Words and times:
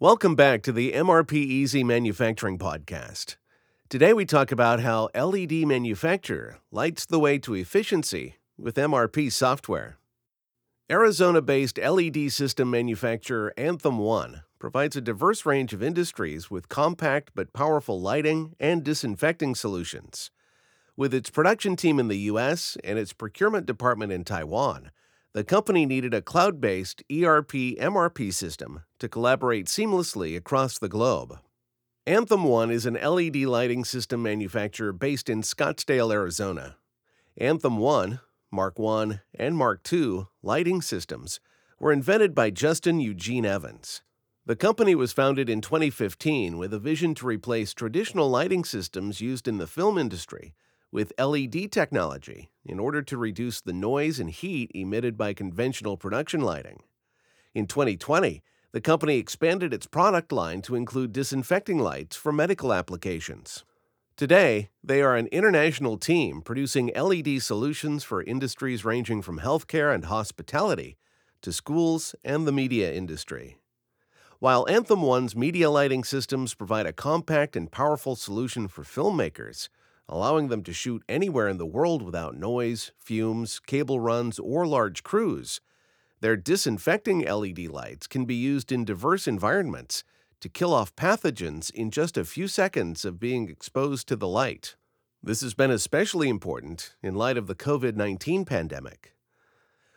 Welcome 0.00 0.34
back 0.34 0.62
to 0.62 0.72
the 0.72 0.90
MRP 0.90 1.34
Easy 1.34 1.84
Manufacturing 1.84 2.58
Podcast. 2.58 3.36
Today 3.88 4.12
we 4.12 4.24
talk 4.24 4.50
about 4.50 4.80
how 4.80 5.08
LED 5.14 5.52
manufacture 5.68 6.58
lights 6.72 7.06
the 7.06 7.20
way 7.20 7.38
to 7.38 7.54
efficiency 7.54 8.34
with 8.58 8.74
MRP 8.74 9.30
software. 9.30 9.98
Arizona 10.90 11.40
based 11.40 11.78
LED 11.78 12.32
system 12.32 12.72
manufacturer 12.72 13.54
Anthem 13.56 13.98
One 13.98 14.42
provides 14.58 14.96
a 14.96 15.00
diverse 15.00 15.46
range 15.46 15.72
of 15.72 15.80
industries 15.80 16.50
with 16.50 16.68
compact 16.68 17.30
but 17.36 17.52
powerful 17.52 18.00
lighting 18.00 18.56
and 18.58 18.82
disinfecting 18.82 19.54
solutions. 19.54 20.32
With 20.96 21.14
its 21.14 21.30
production 21.30 21.76
team 21.76 22.00
in 22.00 22.08
the 22.08 22.18
US 22.32 22.76
and 22.82 22.98
its 22.98 23.12
procurement 23.12 23.64
department 23.64 24.10
in 24.10 24.24
Taiwan, 24.24 24.90
the 25.34 25.44
company 25.44 25.84
needed 25.84 26.14
a 26.14 26.22
cloud 26.22 26.60
based 26.60 27.02
ERP 27.12 27.50
MRP 27.50 28.32
system 28.32 28.84
to 29.00 29.08
collaborate 29.08 29.66
seamlessly 29.66 30.36
across 30.36 30.78
the 30.78 30.88
globe. 30.88 31.40
Anthem 32.06 32.44
One 32.44 32.70
is 32.70 32.86
an 32.86 32.94
LED 32.94 33.36
lighting 33.38 33.84
system 33.84 34.22
manufacturer 34.22 34.92
based 34.92 35.28
in 35.28 35.42
Scottsdale, 35.42 36.12
Arizona. 36.12 36.76
Anthem 37.36 37.78
One, 37.78 38.20
Mark 38.52 38.78
One, 38.78 39.22
and 39.34 39.56
Mark 39.56 39.82
Two 39.82 40.28
lighting 40.40 40.80
systems 40.80 41.40
were 41.80 41.92
invented 41.92 42.32
by 42.32 42.50
Justin 42.50 43.00
Eugene 43.00 43.44
Evans. 43.44 44.02
The 44.46 44.54
company 44.54 44.94
was 44.94 45.12
founded 45.12 45.48
in 45.48 45.60
2015 45.60 46.58
with 46.58 46.72
a 46.72 46.78
vision 46.78 47.12
to 47.16 47.26
replace 47.26 47.74
traditional 47.74 48.30
lighting 48.30 48.64
systems 48.64 49.20
used 49.20 49.48
in 49.48 49.58
the 49.58 49.66
film 49.66 49.98
industry 49.98 50.54
with 50.94 51.12
LED 51.18 51.72
technology 51.72 52.50
in 52.64 52.78
order 52.78 53.02
to 53.02 53.18
reduce 53.18 53.60
the 53.60 53.72
noise 53.72 54.20
and 54.20 54.30
heat 54.30 54.70
emitted 54.76 55.16
by 55.16 55.34
conventional 55.34 55.96
production 55.96 56.40
lighting. 56.40 56.84
In 57.52 57.66
2020, 57.66 58.44
the 58.70 58.80
company 58.80 59.16
expanded 59.16 59.74
its 59.74 59.88
product 59.88 60.30
line 60.30 60.62
to 60.62 60.76
include 60.76 61.12
disinfecting 61.12 61.80
lights 61.80 62.14
for 62.14 62.32
medical 62.32 62.72
applications. 62.72 63.64
Today, 64.16 64.70
they 64.84 65.02
are 65.02 65.16
an 65.16 65.26
international 65.32 65.98
team 65.98 66.40
producing 66.40 66.92
LED 66.94 67.42
solutions 67.42 68.04
for 68.04 68.22
industries 68.22 68.84
ranging 68.84 69.20
from 69.20 69.40
healthcare 69.40 69.92
and 69.92 70.04
hospitality 70.04 70.96
to 71.42 71.52
schools 71.52 72.14
and 72.24 72.46
the 72.46 72.52
media 72.52 72.92
industry. 72.92 73.56
While 74.38 74.68
Anthem 74.68 75.02
One's 75.02 75.34
media 75.34 75.70
lighting 75.70 76.04
systems 76.04 76.54
provide 76.54 76.86
a 76.86 76.92
compact 76.92 77.56
and 77.56 77.68
powerful 77.68 78.14
solution 78.14 78.68
for 78.68 78.84
filmmakers, 78.84 79.68
allowing 80.08 80.48
them 80.48 80.62
to 80.62 80.72
shoot 80.72 81.02
anywhere 81.08 81.48
in 81.48 81.58
the 81.58 81.66
world 81.66 82.02
without 82.02 82.36
noise, 82.36 82.92
fumes, 82.98 83.58
cable 83.58 84.00
runs, 84.00 84.38
or 84.38 84.66
large 84.66 85.02
crews. 85.02 85.60
Their 86.20 86.36
disinfecting 86.36 87.20
LED 87.20 87.68
lights 87.68 88.06
can 88.06 88.24
be 88.24 88.34
used 88.34 88.72
in 88.72 88.84
diverse 88.84 89.26
environments 89.26 90.04
to 90.40 90.48
kill 90.48 90.74
off 90.74 90.94
pathogens 90.96 91.70
in 91.70 91.90
just 91.90 92.16
a 92.16 92.24
few 92.24 92.48
seconds 92.48 93.04
of 93.04 93.20
being 93.20 93.48
exposed 93.48 94.08
to 94.08 94.16
the 94.16 94.28
light. 94.28 94.76
This 95.22 95.40
has 95.40 95.54
been 95.54 95.70
especially 95.70 96.28
important 96.28 96.96
in 97.02 97.14
light 97.14 97.38
of 97.38 97.46
the 97.46 97.54
COVID 97.54 97.96
19 97.96 98.44
pandemic. 98.44 99.14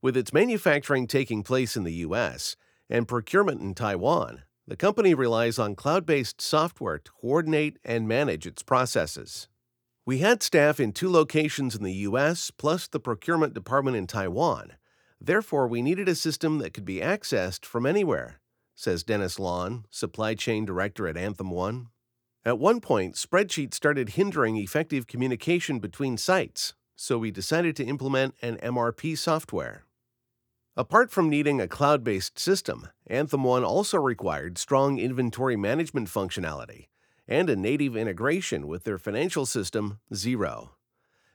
With 0.00 0.16
its 0.16 0.32
manufacturing 0.32 1.06
taking 1.06 1.42
place 1.42 1.76
in 1.76 1.84
the 1.84 1.92
US 2.06 2.56
and 2.88 3.06
procurement 3.06 3.60
in 3.60 3.74
Taiwan, 3.74 4.44
the 4.66 4.76
company 4.76 5.12
relies 5.14 5.58
on 5.58 5.74
cloud 5.74 6.06
based 6.06 6.40
software 6.40 6.98
to 6.98 7.12
coordinate 7.12 7.78
and 7.84 8.08
manage 8.08 8.46
its 8.46 8.62
processes. 8.62 9.48
We 10.06 10.18
had 10.18 10.42
staff 10.42 10.80
in 10.80 10.92
two 10.92 11.10
locations 11.10 11.76
in 11.76 11.84
the 11.84 11.92
US, 11.92 12.50
plus 12.50 12.88
the 12.88 12.98
procurement 12.98 13.52
department 13.52 13.98
in 13.98 14.06
Taiwan. 14.06 14.72
Therefore, 15.20 15.68
we 15.68 15.82
needed 15.82 16.08
a 16.08 16.14
system 16.14 16.58
that 16.58 16.72
could 16.72 16.86
be 16.86 17.00
accessed 17.00 17.66
from 17.66 17.84
anywhere, 17.84 18.40
says 18.74 19.04
Dennis 19.04 19.38
Lan, 19.38 19.84
supply 19.90 20.34
chain 20.34 20.64
director 20.64 21.06
at 21.06 21.18
Anthem 21.18 21.50
One. 21.50 21.88
At 22.46 22.58
one 22.58 22.80
point, 22.80 23.16
spreadsheets 23.16 23.74
started 23.74 24.10
hindering 24.10 24.56
effective 24.56 25.06
communication 25.06 25.78
between 25.78 26.16
sites, 26.16 26.72
so 26.96 27.18
we 27.18 27.30
decided 27.30 27.76
to 27.76 27.84
implement 27.84 28.34
an 28.40 28.56
MRP 28.56 29.18
software. 29.18 29.84
Apart 30.78 31.10
from 31.10 31.28
needing 31.28 31.60
a 31.60 31.68
cloud 31.68 32.02
based 32.02 32.38
system, 32.38 32.88
Anthem 33.06 33.44
One 33.44 33.64
also 33.64 33.98
required 33.98 34.56
strong 34.56 34.98
inventory 34.98 35.56
management 35.56 36.08
functionality 36.08 36.86
and 37.30 37.48
a 37.48 37.54
native 37.54 37.96
integration 37.96 38.66
with 38.66 38.82
their 38.82 38.98
financial 38.98 39.46
system, 39.46 40.00
Xero. 40.12 40.70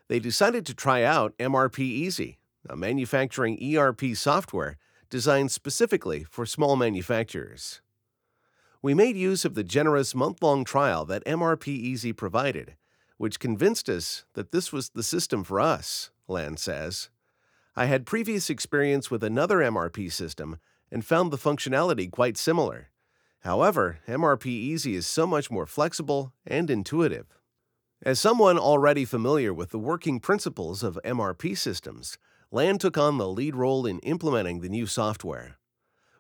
They 0.09 0.19
decided 0.19 0.65
to 0.65 0.75
try 0.75 1.03
out 1.03 1.37
MRP 1.39 1.79
Easy, 1.79 2.37
a 2.69 2.75
manufacturing 2.75 3.57
ERP 3.75 4.13
software 4.13 4.77
designed 5.09 5.51
specifically 5.51 6.25
for 6.29 6.45
small 6.45 6.75
manufacturers. 6.75 7.81
We 8.81 8.93
made 8.93 9.15
use 9.15 9.45
of 9.45 9.55
the 9.55 9.63
generous 9.63 10.13
month 10.13 10.43
long 10.43 10.65
trial 10.65 11.05
that 11.05 11.25
MRP 11.25 11.69
Easy 11.69 12.11
provided, 12.11 12.75
which 13.17 13.39
convinced 13.39 13.89
us 13.89 14.25
that 14.33 14.51
this 14.51 14.73
was 14.73 14.89
the 14.89 15.01
system 15.01 15.43
for 15.43 15.61
us, 15.61 16.11
Lan 16.27 16.57
says. 16.57 17.09
I 17.75 17.85
had 17.85 18.05
previous 18.05 18.49
experience 18.49 19.09
with 19.09 19.23
another 19.23 19.59
MRP 19.59 20.11
system 20.11 20.57
and 20.91 21.05
found 21.05 21.31
the 21.31 21.37
functionality 21.37 22.11
quite 22.11 22.37
similar. 22.37 22.89
However, 23.45 23.99
MRP 24.07 24.47
Easy 24.47 24.95
is 24.95 25.05
so 25.05 25.27
much 25.27 25.51
more 25.51 25.67
flexible 25.67 26.33
and 26.47 26.67
intuitive. 26.67 27.27
As 28.01 28.19
someone 28.19 28.57
already 28.57 29.05
familiar 29.05 29.53
with 29.53 29.69
the 29.69 29.77
working 29.77 30.19
principles 30.19 30.81
of 30.81 30.97
MRP 31.05 31.55
systems, 31.55 32.17
Lan 32.49 32.79
took 32.79 32.97
on 32.97 33.19
the 33.19 33.27
lead 33.27 33.55
role 33.55 33.85
in 33.85 33.99
implementing 33.99 34.61
the 34.61 34.69
new 34.69 34.87
software. 34.87 35.59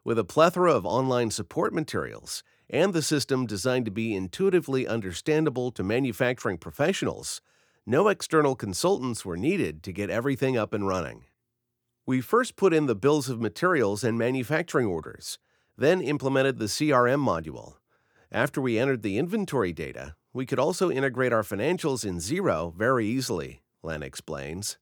With 0.03 0.19
a 0.19 0.23
plethora 0.23 0.71
of 0.71 0.85
online 0.85 1.31
support 1.31 1.73
materials 1.73 2.43
and 2.69 2.93
the 2.93 3.01
system 3.01 3.47
designed 3.47 3.85
to 3.85 3.91
be 3.91 4.15
intuitively 4.15 4.87
understandable 4.87 5.71
to 5.71 5.83
manufacturing 5.83 6.59
professionals, 6.59 7.41
no 7.87 8.07
external 8.07 8.55
consultants 8.55 9.25
were 9.25 9.35
needed 9.35 9.81
to 9.81 9.91
get 9.91 10.11
everything 10.11 10.57
up 10.57 10.75
and 10.75 10.87
running. 10.87 11.23
We 12.05 12.21
first 12.21 12.55
put 12.55 12.71
in 12.71 12.85
the 12.85 12.93
bills 12.93 13.29
of 13.29 13.41
materials 13.41 14.03
and 14.03 14.15
manufacturing 14.15 14.85
orders, 14.85 15.39
then 15.77 16.01
implemented 16.01 16.57
the 16.57 16.65
CRM 16.65 17.25
module. 17.25 17.75
After 18.31 18.59
we 18.61 18.79
entered 18.79 19.01
the 19.01 19.17
inventory 19.17 19.73
data, 19.73 20.15
we 20.33 20.45
could 20.45 20.59
also 20.59 20.91
integrate 20.91 21.31
our 21.31 21.43
financials 21.43 22.05
in 22.05 22.17
Xero 22.17 22.75
very 22.75 23.05
easily, 23.05 23.61
Lan 23.83 24.03
explains. 24.03 24.77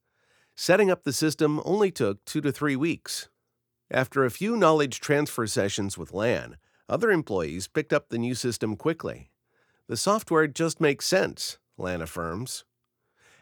Setting 0.55 0.89
up 0.89 1.03
the 1.03 1.13
system 1.13 1.61
only 1.65 1.91
took 1.91 2.23
two 2.25 2.41
to 2.41 2.51
three 2.51 2.75
weeks. 2.75 3.29
After 3.91 4.23
a 4.23 4.31
few 4.31 4.55
knowledge 4.55 4.99
transfer 4.99 5.45
sessions 5.45 5.97
with 5.97 6.13
Lan, 6.13 6.57
other 6.89 7.11
employees 7.11 7.67
picked 7.67 7.93
up 7.93 8.09
the 8.09 8.17
new 8.17 8.35
system 8.35 8.75
quickly. 8.75 9.31
The 9.87 9.97
software 9.97 10.47
just 10.47 10.81
makes 10.81 11.05
sense, 11.05 11.59
Lan 11.77 12.01
affirms. 12.01 12.65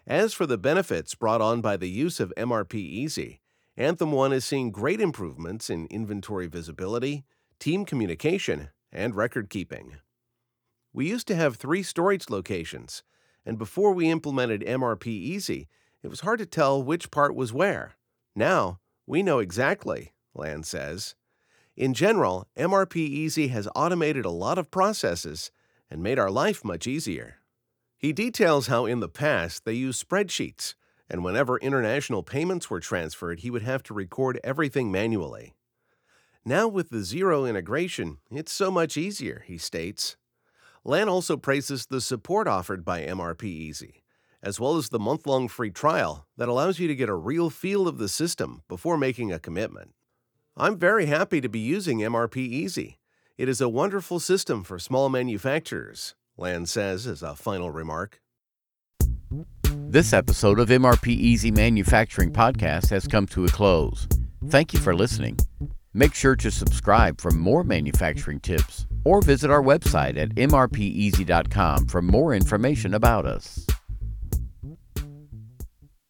As 0.08 0.34
for 0.34 0.46
the 0.46 0.58
benefits 0.58 1.16
brought 1.16 1.42
on 1.42 1.62
by 1.62 1.78
the 1.78 1.90
use 1.90 2.20
of 2.20 2.34
MRP 2.36 2.76
Easy, 2.76 3.40
Anthem 3.78 4.12
One 4.12 4.34
is 4.34 4.44
seeing 4.44 4.72
great 4.72 5.00
improvements 5.00 5.70
in 5.70 5.88
inventory 5.88 6.48
visibility, 6.48 7.24
team 7.62 7.86
communication, 7.86 8.70
and 8.92 9.16
record 9.16 9.48
keeping. 9.48 9.98
We 10.92 11.08
used 11.08 11.28
to 11.28 11.36
have 11.36 11.56
three 11.56 11.84
storage 11.84 12.28
locations, 12.28 13.04
and 13.46 13.60
before 13.60 13.94
we 13.94 14.10
implemented 14.10 14.62
MRP 14.62 15.06
Easy, 15.06 15.70
it 16.02 16.08
was 16.08 16.22
hard 16.22 16.40
to 16.40 16.48
tell 16.48 16.82
which 16.82 17.12
part 17.12 17.36
was 17.36 17.54
where. 17.54 17.94
Now, 18.36 18.80
we 19.06 19.22
know 19.22 19.38
exactly, 19.38 20.12
Lan 20.34 20.64
says. 20.64 21.14
In 21.78 21.94
general, 21.94 22.48
MRP 22.58 22.96
Easy 22.96 23.50
has 23.50 23.70
automated 23.76 24.26
a 24.26 24.32
lot 24.32 24.58
of 24.58 24.72
processes 24.72 25.52
and 25.88 26.02
made 26.02 26.18
our 26.18 26.32
life 26.32 26.66
much 26.66 26.88
easier. 26.88 27.36
He 27.96 28.12
details 28.12 28.68
how 28.68 28.88
in 28.88 29.02
the 29.02 29.08
past 29.08 29.66
they 29.66 29.74
used 29.74 30.04
spreadsheets, 30.04 30.74
and 31.08 31.24
whenever 31.24 31.60
international 31.60 32.24
payments 32.24 32.72
were 32.72 32.80
transferred, 32.80 33.42
he 33.42 33.52
would 33.52 33.62
have 33.62 33.84
to 33.84 33.94
record 33.94 34.40
everything 34.44 34.92
manually. 34.92 35.54
Now, 36.44 36.68
with 36.68 36.90
the 36.90 36.98
Xero 36.98 37.48
integration, 37.48 38.18
it's 38.32 38.52
so 38.52 38.72
much 38.72 38.98
easier, 38.98 39.44
he 39.46 39.60
states. 39.60 40.18
Lan 40.84 41.08
also 41.08 41.38
praises 41.38 41.86
the 41.86 42.02
support 42.02 42.48
offered 42.48 42.84
by 42.84 43.06
MRP 43.06 43.44
Easy, 43.44 44.04
as 44.42 44.60
well 44.60 44.76
as 44.76 44.90
the 44.90 44.98
month 44.98 45.28
long 45.28 45.48
free 45.48 45.70
trial 45.70 46.26
that 46.38 46.50
allows 46.50 46.80
you 46.80 46.88
to 46.88 46.96
get 46.96 47.10
a 47.10 47.14
real 47.14 47.52
feel 47.52 47.88
of 47.88 48.00
the 48.00 48.10
system 48.10 48.64
before 48.68 48.98
making 48.98 49.32
a 49.32 49.38
commitment. 49.38 49.94
I'm 50.58 50.80
very 50.80 51.06
happy 51.06 51.42
to 51.42 51.50
be 51.50 51.60
using 51.60 52.00
MRP 52.00 52.38
Easy. 52.38 52.98
It 53.38 53.48
is 53.48 53.62
a 53.62 53.70
wonderful 53.70 54.20
system 54.20 54.64
for 54.64 54.80
small 54.80 55.10
manufacturers, 55.10 56.16
Lan 56.38 56.66
says 56.66 57.06
as 57.06 57.22
a 57.22 57.36
final 57.36 57.70
remark. 57.70 58.20
This 59.64 60.12
episode 60.12 60.60
of 60.60 60.70
MRP 60.70 61.10
Easy 61.10 61.52
Manufacturing 61.52 62.32
Podcast 62.32 62.90
has 62.90 63.06
come 63.06 63.28
to 63.28 63.46
a 63.46 63.50
close. 63.50 64.08
Thank 64.48 64.74
you 64.74 64.80
for 64.80 64.96
listening. 64.96 65.38
Make 65.94 66.14
sure 66.14 66.36
to 66.38 66.52
subscribe 66.52 67.20
for 67.20 67.32
more 67.32 67.64
manufacturing 67.64 68.40
tips 68.40 68.88
or 69.04 69.22
visit 69.22 69.52
our 69.52 69.64
website 69.64 70.18
at 70.18 70.30
mrpeasy.com 70.36 71.88
for 71.88 72.02
more 72.02 72.34
information 72.34 72.94
about 72.94 73.26
us. 73.26 73.66